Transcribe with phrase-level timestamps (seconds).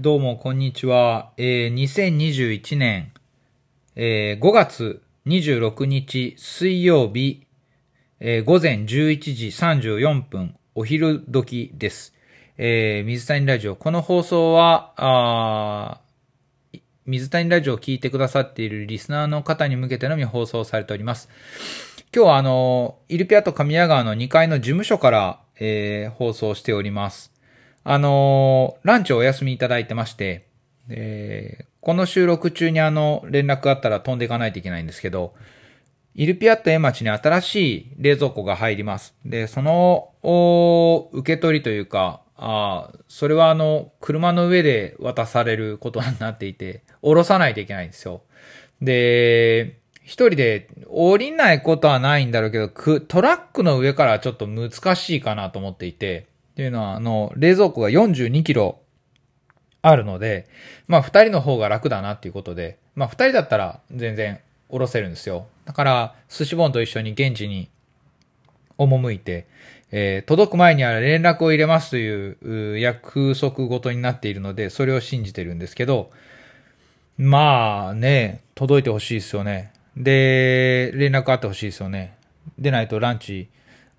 [0.00, 1.30] どうも、こんにちは。
[1.36, 3.12] えー、2021年、
[3.96, 7.46] えー、5月26日水曜日、
[8.18, 12.14] えー、午前11時34分、お昼時です。
[12.56, 13.76] えー、水谷ラジオ。
[13.76, 16.00] この放送は、あ
[17.04, 21.28] 水谷ラジオを聞いてくださっているリスナーの方に向けてのみ放送されております。
[22.16, 27.38] 今日はあの、イルピアと神谷川の2階の事務所から、えー、放送しております。
[27.84, 30.46] あのー、ランチをお休みいただいてまして、
[30.88, 35.34] えー、この収録中にあの、連絡があったら飛んでいかないといけないんですけど、
[36.14, 39.14] イルピアット A 町に新しい冷蔵庫が入ります。
[39.24, 40.10] で、その、
[41.12, 48.22] 受け取りというか、あそれはあの、車の上で渡されることになっていて、降ろさないといけないんですよ。
[48.80, 52.68] で、一人で降りないことはないんだろうけど、
[53.00, 56.29] トラックの上からはちょっと難しいかなと思っていて、
[56.60, 58.80] っていうのは、あの、冷蔵庫が42キロ
[59.80, 60.46] あるので、
[60.88, 65.46] まあ二人の方が楽だなっていうことで、まあ二人だったら全然おろせるんですよ。
[65.64, 67.70] だから、寿司本と一緒に現地に
[68.76, 69.46] 赴いて、
[69.90, 76.10] えー、届く前には連絡を入れますという約束ごとになっているので、それを信じてるんですけど、
[77.16, 79.72] まあね、届いてほしいですよね。
[79.96, 82.18] で、連絡あってほしいですよね。
[82.58, 83.48] でないとランチ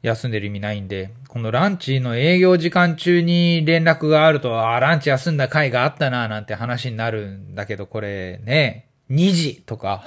[0.01, 10.03] 休んでる意味ないんで、このランチの営業時間中に連絡があると、あ、ランチ休んだ回があったな、なんて話になるんだけど、これね、2時とか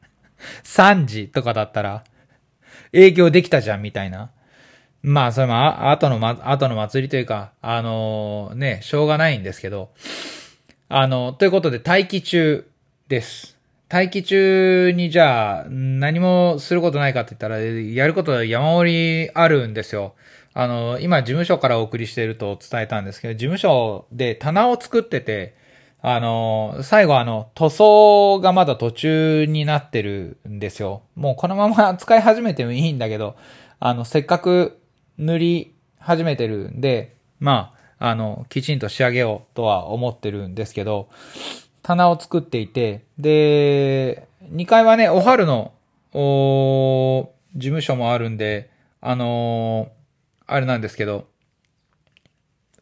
[0.64, 2.04] 3時とかだったら、
[2.92, 4.30] 営業できたじゃん、みたいな。
[5.02, 9.90] まあ、それもあ、後の、ま、後の祭りというか、あのー、ね、しょうがないんですけど、
[10.88, 12.66] あの、ということで待機中
[13.08, 13.57] です。
[13.90, 20.14] 待機中にじゃあ何もすることないかって言ったら、やることは山盛りあるんですよ。
[20.52, 25.54] あの、今事務所からお送りしていると伝えたんですけど、事務所で棚を作ってて、
[26.02, 31.02] あの、最後あの、塗装がまだ途中になってるんですよ。
[31.16, 33.36] もうこのまま使い始めてもいいんだけど、
[33.80, 34.78] あの、せっかく
[35.16, 41.08] 塗り始めてるんで、まあ、あの、きちんと仕上げようとは思ってるんですけど、
[41.82, 45.72] 棚を作っていて、で、2階はね、お春の、
[46.12, 49.88] お事務所もあるんで、あのー、
[50.46, 51.26] あれなんですけど、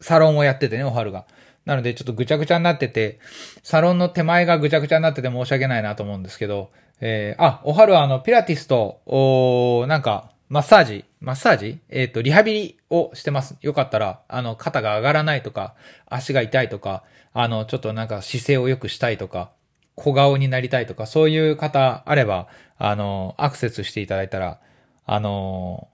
[0.01, 1.25] サロンをやっててね、お春が。
[1.65, 3.19] なので、ちょっとぐちゃぐちゃになってて、
[3.63, 6.71] サロンの手前がぐちゃぐちゃになってて申し訳ないなと思うんですけど、
[7.01, 11.79] えー、あ、お春はあの、ピラティスと、おなんか、マッサージ、マッサージ？
[11.89, 13.55] えっ、ー、と、リハビリをしてます。
[13.61, 19.51] よかったら、あの、肩が上がらないとか、足が痛いとか、あの、ちょっとなんか姿勢を良くしたいとか、
[19.95, 24.59] 小顔になりたいとか、そういう方あれば、あの、アクセスしていただいたら、
[25.05, 25.87] あの、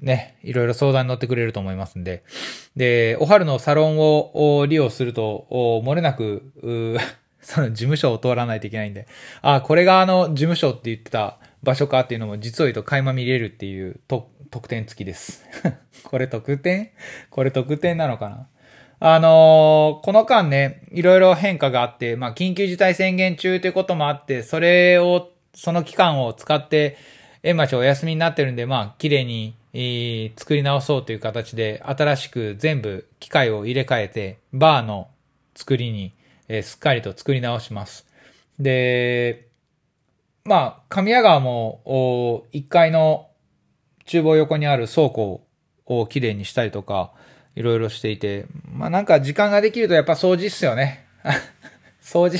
[0.00, 2.24] ね、いろいろ相談に乗ってくれると思いますんで。
[2.74, 6.50] で、お春のサロンを利用すると、漏れなく、
[7.40, 9.06] その事務所を通らないといけないんで、
[9.42, 15.44] あ、これがあの、事務所って言ってた場所かっていうのも実を言うと垣間見れるっていう特典付きです。
[16.04, 16.90] これ特典？
[17.30, 18.48] これ特典なのかな？
[19.00, 26.96] あのー、この間ね、いろいろ変化があって、まあ、緊急事態宣言中ということもあって、それを、その期間を使って、
[27.42, 35.08] 縁町お休みになってるんで、まあ、綺麗に、えー、作り直そうという形で、新しく全部機械を入れ替えて、バーの
[35.54, 36.14] 作りに、
[36.48, 38.06] えー、すっかりと作り直します。
[38.58, 39.43] で、
[40.46, 43.30] まあ、神谷川も、1階の
[44.04, 45.46] 厨房横にある倉庫
[45.86, 47.12] をきれいにしたりとか、
[47.56, 51.06] いろいろしていて、まあなんか時間ができるとやっぱ掃除っすよね。
[52.02, 52.38] 掃除、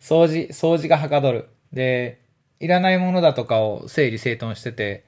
[0.00, 1.48] 掃除、掃除がはかどる。
[1.74, 2.20] で、
[2.58, 5.04] いらないものだとかを整理整頓してて、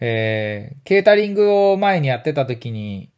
[0.00, 3.10] えー、ケータリングを前にやってた時に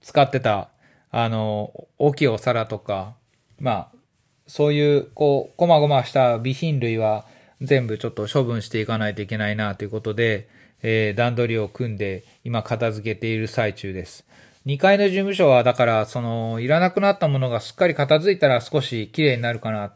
[0.00, 0.70] 使ってた、
[1.10, 3.14] あの、大きいお皿とか、
[3.58, 3.98] まあ、
[4.46, 7.26] そういう、こう、こまごました備品類は、
[7.60, 10.48] 全部ちょっと処分していかないといけないなということで、
[10.82, 14.24] えー、段取りを組んで今片付けている最中です。
[14.66, 19.92] 2階の事務所はだからそのいらなくなったものがすっかり片付いたら少し綺麗になるかな。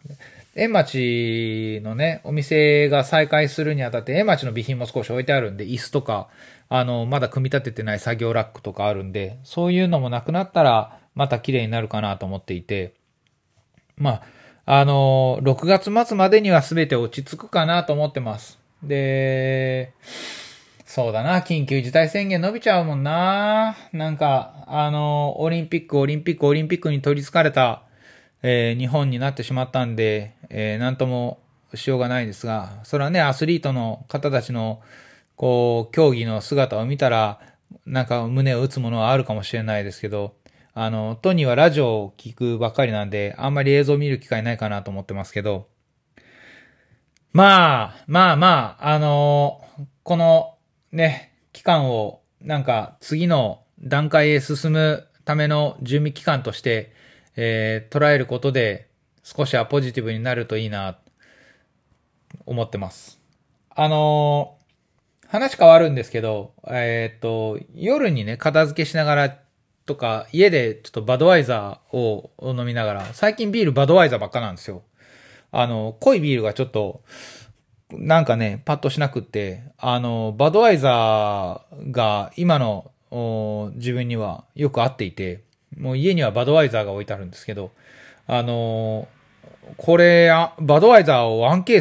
[0.56, 6.28] 縁町のね、お店が再開するにあたって、縁町の備品も少し置いてあるんで、椅子とか、
[6.68, 12.94] あの、まだ組み立ててない作業ラックとかあるんで、そういうのもなくなったら、また綺麗になるかなと思っていて、
[13.96, 14.22] まあ、
[14.66, 18.58] あの、6月末までには全て落ち着くかなと思ってます。
[18.82, 19.92] で、
[20.86, 23.76] そうだな、緊急事態宣言伸びちゃうもんな。
[23.92, 27.82] なんか、あの、オリンピック、オリンピック、オリンピックに取り憑かれた、
[28.42, 31.40] えー、日本になってしまったんで、えー、なんとも
[31.74, 34.80] しようがないですが、それはね、アスリートの方たちの、
[35.36, 37.40] こう、競技の姿を見たら、
[37.86, 40.34] なんか胸を打つものはあるかもしれないですけど、
[40.76, 45.68] あの、トニーはラジオを聞くばっかりなんで、あんまり映像を見る機会ないかなと思ってますけど、
[47.32, 49.60] まあ、まあまあ、あの
[50.02, 50.56] この
[50.92, 56.92] ね、期間をなんか次の段階へ進むための準備期間として、
[57.36, 58.88] えー、捉えることで
[59.22, 60.98] 少しはポジティブになるといいな、
[62.46, 63.20] 思ってます。
[63.70, 69.43] あのー、話変わるんですけど、えー、っと、夜にね、片付けしながら
[69.86, 74.82] とか、家でちょっとバドワイザーを飲みながら、最近ビールバドワイザーばっかなんですよ。
[75.52, 77.02] あの、濃いビールがちょっと、
[77.90, 82.90] なんかね、パッとしなくって、あの、バドワイザーが今の
[83.76, 85.42] 自分にはよく合っていて、
[85.76, 87.70] もう家にはバドワイザーが置いてあるんですけど、
[88.26, 89.06] あの
[89.76, 91.80] これ、バドワイザーを1ケー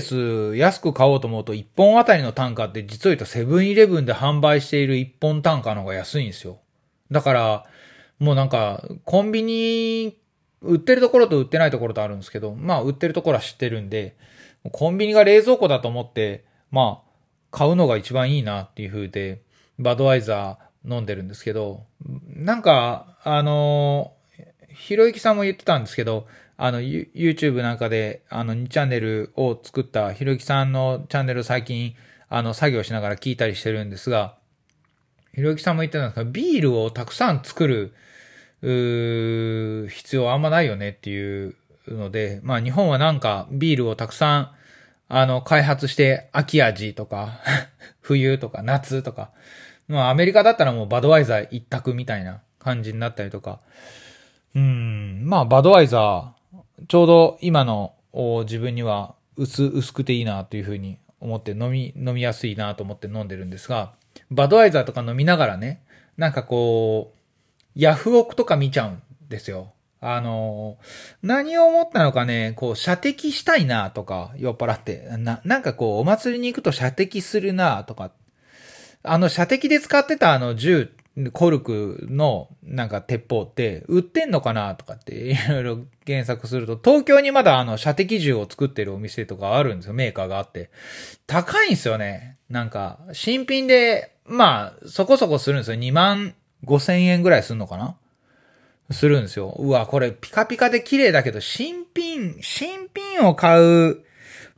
[0.53, 6.59] ス安く買おうと思うと1本あたりの単価って実を言うとセブンイレブンで販売している1本単価の方が安いんですよ。
[7.11, 7.65] だから、
[8.23, 10.17] もうなんか、コンビニ、
[10.61, 14.15] 売ってるところと売ってないところとあるんですけど、まあ売ってるところは知ってるんで、
[14.71, 17.11] コンビニが冷蔵庫だと思って、まあ、
[17.51, 19.41] 買うのが一番いいなっていう風で、
[19.77, 21.83] バドワイザー飲んでるんですけど、
[22.27, 24.13] なんか、あの、
[24.69, 31.93] ひろゆきさんも言ってたんですけど、あの、YouTube なんかで、あの、2チャンネルを作ったひろゆきさんのチャンネルを最近、
[32.29, 34.37] あの、作業しながら聞いたりしてるんですが、
[35.33, 37.93] ひろゆきさんも言ってたんですが、ビールをたくさん作る、
[38.61, 41.55] う必要あんまないよねっていう
[41.87, 44.51] ので、まあ日本はなんかビールをたくさん、
[45.09, 47.39] あの、開発して秋味とか
[48.01, 49.31] 冬とか夏とか、
[49.87, 53.59] まあアメリカだったらもうバドワイザー一択みたいな感じになったりとか、
[54.55, 57.93] うん、まあバドワイザー、ちょうど今の
[58.43, 63.93] 自分には薄、薄くていいなというふうに思って飲み、飲みやすいなと思って飲んでるんですが、
[64.33, 65.83] バドワイザーとか飲みながらね、
[66.17, 67.19] なんかこう、
[67.75, 69.73] ヤフオクとか見ちゃうんですよ。
[69.99, 70.77] あの、
[71.21, 75.07] 何を思ったのかね、こう、射的したいなとか、酔っ払って。
[75.17, 78.11] な、なんかこう、お祭りに行くと射的するなとか。
[79.01, 80.91] あの、射的で使ってたあの銃、
[81.31, 90.71] コルクのなんか鉄砲って売ってんのかなとかっていろいろ検索すると、東京にまだあの射的銃を作ってるお店とかあるんですよ、メーカーがあって。
[91.27, 92.37] 高いんですよね。
[92.49, 95.77] なんか、新品で、まあ、そこそこするんですよ。
[95.77, 96.35] 2万
[96.65, 97.95] 5千円ぐらいすんのかな？
[98.91, 99.55] するんですよ。
[99.59, 104.03] うわ、これピカピカで綺麗だけど、新品、新品を買う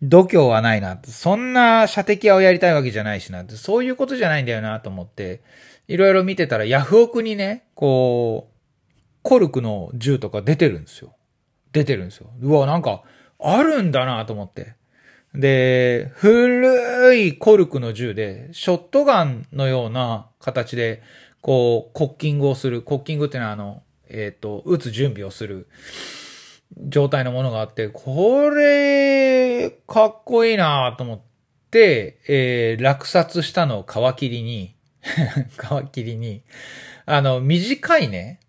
[0.01, 1.00] 度胸はないな。
[1.06, 3.45] そんな射的屋をやりたいわけじゃないしな。
[3.47, 5.41] そういうことじゃないんだよなと思って、
[5.88, 8.53] いろいろ見てたらヤフオクにね、こう、
[9.21, 11.15] コルクの銃とか出てるんですよ。
[11.71, 12.29] 出てるんですよ。
[12.41, 13.03] うわ、なんか、
[13.39, 14.73] あるんだなと思って。
[15.35, 21.01] で、古いコルクの銃で、ショットガンのような形で、
[21.41, 22.81] こう、コッキングをする。
[22.81, 25.67] コッキングっていうのはあの、えっ、ー、と、撃つ準備をする
[26.77, 31.19] 状態のものがあって、これ、かっこいいなと思っ
[31.71, 36.41] て、えー、落札したのを皮切りに、 皮切りに、
[37.05, 38.39] あの、短いね、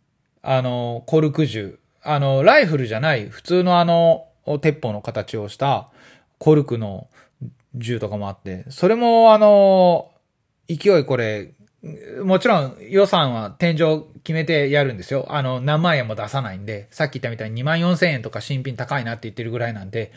[0.42, 1.78] あの、コルク銃。
[2.02, 4.28] あの、ライフルじゃない、普通のあの、
[4.60, 5.90] 鉄砲の形をした
[6.38, 7.08] コルクの
[7.74, 10.10] 銃とかもあって、それもあの、
[10.69, 11.52] 勢いこれ、
[12.22, 15.26] もちろん予算は天井決めてやるんですよ。
[15.28, 20.12] あの、何万円も出さないんで、さっき言ったみたいに2万4千円とか新品高いなって言ってるぐらいなんで、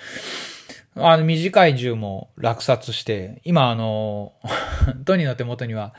[0.96, 4.34] あの、短い銃も落札して、今あの、
[5.06, 5.94] トニーの手元には、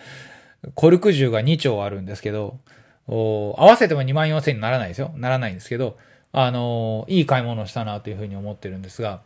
[0.75, 2.59] コルク銃が2丁あるんですけど、
[3.07, 5.13] 合わせても2万4千円にならないですよ。
[5.17, 5.97] ならないんですけど、
[6.33, 9.23] あの、いい買い物をしたなというふうに思ってるんですが、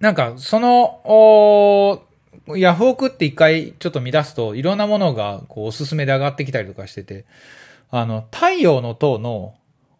[0.00, 2.02] なんか、その、
[2.56, 7.26] ヤフオクって一回ちょっと見出すと、いろんなものがこうおすすめで上がってきたりとかしてて、
[7.90, 9.54] あの、太陽の塔の、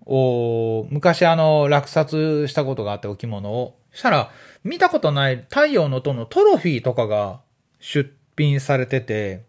[0.07, 4.30] お昔あの、落札したことがあって置物を、したら、
[4.64, 7.40] 見たことない太陽の塔のトロフィーとかが
[7.78, 9.42] 出品されてて、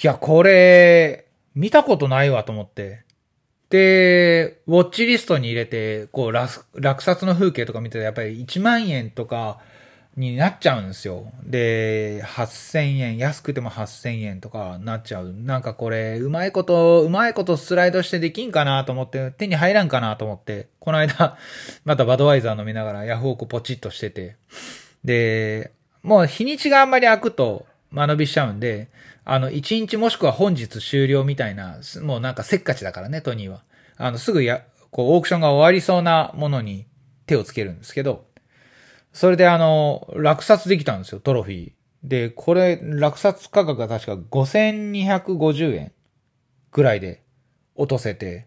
[0.00, 3.05] いや、これ、見たことないわと思って。
[3.70, 9.58] で、ウォッチリストに入れて、こう、落札の風景とか見てたら、やっぱり1万円とか、
[10.16, 11.30] になっちゃうんですよ。
[11.44, 15.34] で、8000円、安くても8000円とかなっちゃう。
[15.34, 21.36] なんかこれ、うまいこと、うまいことスライドしてできんかなと思って、手に入らんかなと思って、この間、
[21.84, 24.36] またバドワイザー飲みながらヤフオクポチッとしてて、
[25.04, 25.70] で、
[26.02, 28.88] もう日にちがあんまり開くと間延びしちゃうんで、
[29.28, 33.64] あの、1日もしくは本日終了みたいな、もうなんかせっかちだからね、トニーは。
[33.96, 36.86] あの、すぐや、こう、オークションが終わりそうなものに
[37.26, 38.24] 手をつけるんですけど、
[39.12, 41.72] それであの、落札できたんですよ、トロフィー。
[42.04, 45.92] で、これ、落札価格が確か5250円
[46.70, 47.24] ぐらいで
[47.74, 48.46] 落とせて、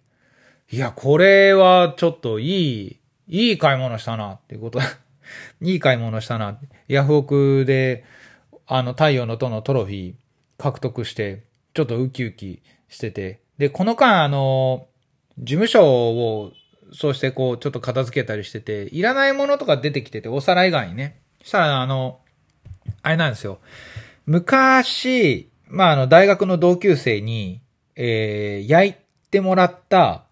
[0.72, 4.80] いや、これはちょっといい、いい買い物したなっていうこと。
[5.62, 6.58] いい買い物したな。
[6.88, 8.06] ヤフオクで、
[8.66, 10.14] あの、太陽の塔のトロフィー
[10.60, 13.42] 獲得して、ちょっとウキウキしてて。
[13.58, 14.88] で、この間、あの、
[15.40, 16.52] 事務所を、
[16.92, 21.22] そうしてこう、ちょっと片付けたりしてて、いらないものとか出てきてて、お皿以外にね。
[21.44, 22.20] したら、あの、
[23.02, 23.60] あれなんですよ。
[24.26, 27.62] 昔、まあ、あの、大学の同級生に、
[27.96, 28.96] えー、焼い
[29.32, 30.26] てもらった、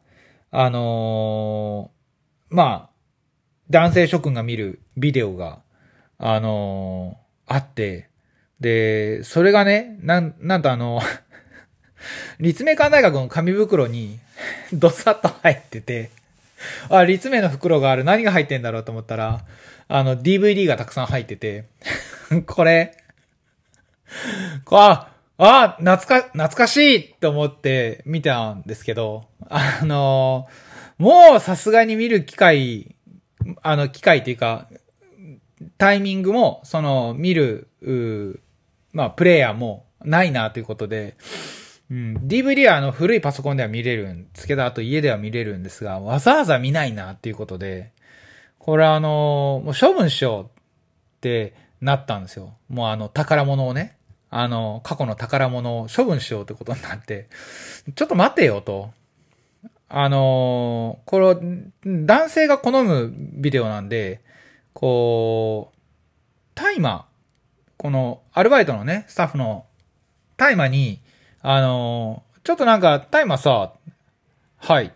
[0.52, 2.90] あのー、まあ、
[3.70, 5.62] 男性諸君が見るビデオが、
[6.18, 8.10] あのー、あって、
[8.60, 11.02] で、それがね、なん、なんとあの、
[12.40, 14.20] 立命館大学の紙袋に
[14.74, 16.12] どさっと入ってて、
[16.90, 18.04] あ、立命の袋がある。
[18.04, 19.46] 何が入ってんだろうと思ったら、
[19.88, 21.66] あの、DVD がたくさん入ってて、
[22.46, 22.98] これ、
[24.72, 30.48] あ、あ、懐か、懐かしいと思って見たんですけど、あの
[30.98, 32.96] もうさすがに見る機会、
[33.62, 34.68] あの、機会っていうか、
[35.78, 37.70] タイミングも、その、見る、
[38.94, 41.16] まあ、プレイヤーもないなということで、
[41.90, 47.92] うん、DVD はあの古いパソコンでは見れるんですけど、あと家では見れるんですが、わざわざ見ないなっていうことで、
[48.60, 50.50] これはあの、もう処分しようっ
[51.22, 52.56] てなったんですよ。
[52.70, 53.98] もうあの宝物をね、
[54.30, 57.30] あの、過去の宝物を処分しようってことになって、
[57.96, 58.92] ちょっと待てよと。
[59.90, 61.38] あの、これ、
[61.86, 64.22] 男性が好むビデオなんで、
[64.74, 65.78] こう、
[66.56, 67.17] タイマー、
[67.78, 69.66] このアルバイトのね、スタッフの
[70.36, 71.00] タイマーに、
[71.42, 73.74] あの、ちょっとなんか、タイマーさ、
[74.58, 74.92] はい。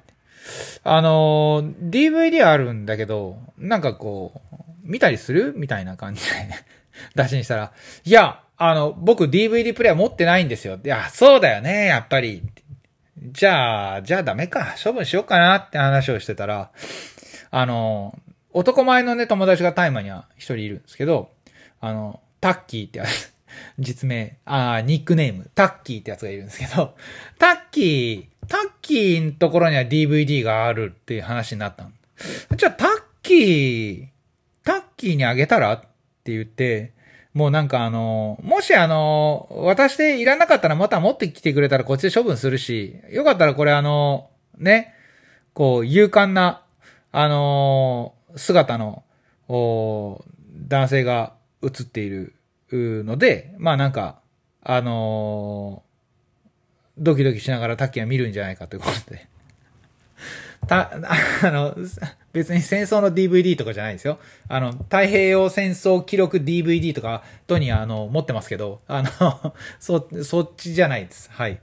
[0.83, 5.53] あの、DVD あるんだけど、なんかこう、見たりする？
[5.55, 6.65] みたいな感じでね
[7.15, 7.71] 出しにしたら、
[8.03, 10.79] いや、あの、僕 DVD プレイヤー持ってないんですよ。
[10.83, 12.43] いや、そうだよね、やっぱり。
[13.17, 14.75] じゃあ、じゃあダメか。
[14.83, 16.71] 処分しようかなって話をしてたら、
[17.51, 18.17] あの、
[18.53, 21.29] 男前のね、友達が大麻には一人いるんですけど、
[21.79, 23.33] あの、タッキーってやつ、
[23.79, 26.95] 実名、あニックネーム、タッキーってやつがいるんですけど、
[27.37, 31.91] タッキー、タッキーのところには DVD があるっていう話になったの。
[32.57, 32.89] じゃあ、タッ
[33.23, 34.07] キー、
[34.63, 35.81] タッキーにあげたらっ
[36.23, 36.93] て言って、
[37.33, 44.93] もうなんかあの、もしあの、渡していらなかったらまた持ってきてくれたらこっちで処分するし、よかったらこれあの、ね、
[45.53, 46.63] こう、勇敢な、
[47.11, 49.03] あの、姿の、
[49.47, 50.23] お
[50.67, 51.33] 男性が
[51.63, 52.33] 映っている
[52.71, 54.19] ので、まあなんか、
[54.63, 55.83] あの
[56.97, 59.27] ドキドキしながらタッキーは見るんじゃないかということで。
[60.67, 60.91] た、
[61.43, 61.75] あの、
[62.33, 64.19] 別に戦争の DVD とかじゃないですよ。
[64.47, 71.29] あの、太平洋戦争記録 DVD とか、とにあの、持ってますけど、あの、 そ、そっちじゃないです。
[71.31, 71.59] はい。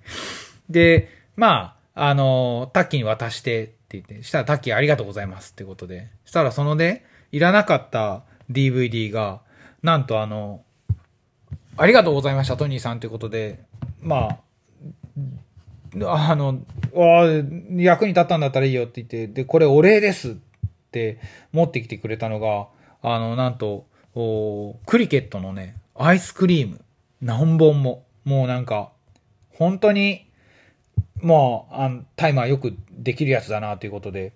[0.69, 9.41] で、まあ、あの、タッキーに渡してって言って、したらタッキーありがとうございますってことで、したらそのね、いらなかった DVD が、
[9.83, 10.63] なんとあの、
[11.77, 13.61] ありがとうございました、トニーさんということで、
[14.01, 14.41] ま
[16.03, 16.61] あ、あの、
[16.95, 17.25] あ
[17.77, 20.35] 役に立ったんだったらいいよって言って、で、これお礼ですっ
[20.91, 21.19] て
[21.53, 22.69] 持ってきてくれたのが、
[23.03, 23.87] あの、なんと、
[24.87, 26.81] クリケットのね、アイスクリーム、
[27.21, 28.91] 何本も、もうなんか、
[29.55, 30.29] 本当に、
[31.23, 34.33] もう、あの、タイマーよくできるやつだなということで、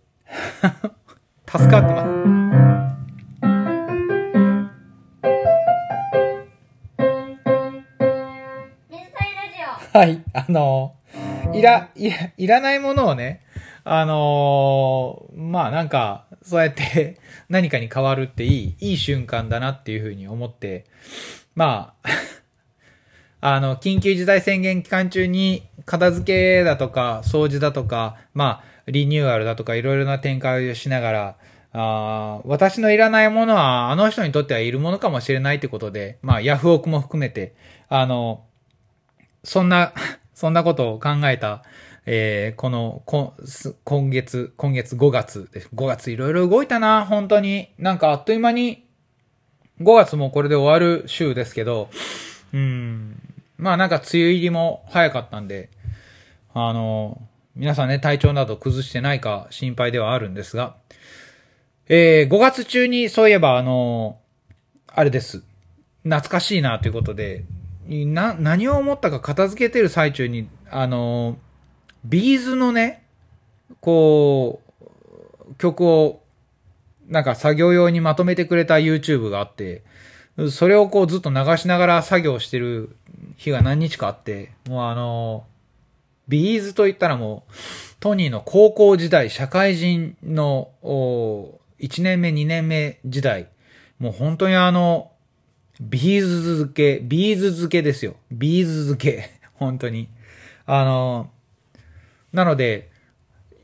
[1.46, 3.01] 助かってます。
[9.92, 10.96] はい、あの、
[11.52, 13.42] いら、いら、いらないものをね、
[13.84, 17.20] あのー、まあなんか、そうやって
[17.50, 20.86] 何かに変わるっていい、いい瞬間だなっていうふうに思って、
[21.54, 22.08] まあ、
[23.54, 31.36] あの、緊急事態宣言期間中に片付けだとか、掃除だとか、まあ、リニューアルだとかいろいろな展開をしながら、
[31.74, 37.54] あ私のいらないものはあの人にとってはいるものかもしれないってことで、まあ、ヤフオクも含めて、
[37.90, 38.44] あの、
[39.44, 39.92] そんな、
[40.34, 41.62] そんなことを考えた、
[42.06, 43.34] えー、この、こ、
[43.84, 45.68] 今月、今月5月です。
[45.74, 47.68] 5月いろいろ動いたな、本当に。
[47.78, 48.84] なんかあっという間に、
[49.80, 51.90] 5月もこれで終わる週ですけど、
[52.52, 53.20] うん。
[53.56, 55.70] まあなんか梅雨入りも早かったんで、
[56.54, 57.22] あの、
[57.54, 60.76] 皆さんね、体調など崩してないか心配ではあるんですが、
[61.88, 64.18] えー、5月中にそういえばあの、
[64.86, 65.44] あれです。
[66.02, 67.44] 懐かしいなということで、
[67.88, 71.38] な、何を思ったか片付けてる最中に、あの、
[72.04, 73.04] B'z のね、
[73.80, 74.60] こ
[75.48, 76.22] う、曲を、
[77.08, 79.82] なんか作業用にまとめてくれた YouTube があって、
[80.50, 82.96] それをこうずっと流しながら作業してる
[83.36, 85.44] 日が何日かあって、もうあの、
[86.28, 87.52] B'z と言ったらもう、
[88.00, 93.48] トニーの高校時代、社会人の1年目、2年目時代、
[93.98, 95.10] もう本当にあの、
[95.80, 98.16] B'z 漬け、 B'z 漬けですよ。
[98.30, 99.30] B'z 漬け。
[99.54, 100.08] 本当に。
[100.66, 101.30] あの、
[102.32, 102.90] なので、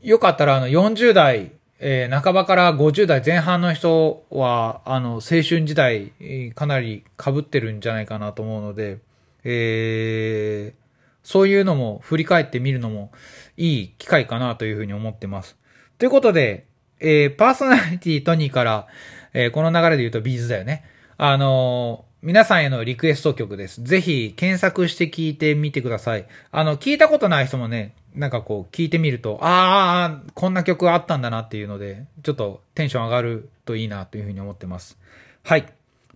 [0.01, 6.11] よかったらあの40代、えー、半ばから50代前半の人は、あの、青春時代、
[6.55, 8.99] かなり被ってるんじゃないかなと思うので、
[9.43, 10.79] えー、
[11.23, 13.11] そういうのも振り返ってみるのも
[13.55, 15.57] いい機会かなというふうに思ってます。
[15.97, 16.65] ということで、
[16.99, 18.87] えー、パーソナリティトニーから、
[19.33, 20.83] えー、この流れで言うとビーズだよね。
[21.21, 23.83] あの、皆さんへのリクエスト曲です。
[23.83, 26.25] ぜひ検索して聞いてみてください。
[26.49, 34.97] あの、聞いたことない人もね、なんかこう聞いてみると、ああ、こんな曲あったんだなっていうので、ちょっとテンション上がるといいなというふうに思ってます。
[35.43, 35.65] はい。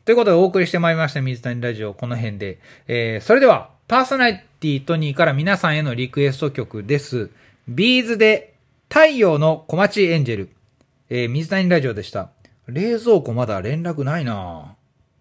[0.05, 2.59] ということでお送りしてまいりました水谷ラジオこの辺で。
[2.87, 7.29] えー、それでは、パーソナリティトニーから皆さんへのリクエスト曲です。
[7.67, 8.53] ビーズで
[8.87, 10.49] 太陽の小町エンジェル。
[11.09, 12.29] えー、水谷ラジオでした。
[12.67, 14.82] 冷蔵庫まだ連絡ないなぁ。